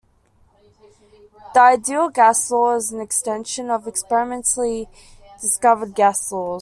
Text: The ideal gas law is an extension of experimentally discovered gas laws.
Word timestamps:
The 1.53 1.59
ideal 1.59 2.09
gas 2.09 2.49
law 2.49 2.75
is 2.75 2.91
an 2.91 2.99
extension 3.01 3.69
of 3.69 3.85
experimentally 3.85 4.87
discovered 5.39 5.93
gas 5.93 6.31
laws. 6.31 6.59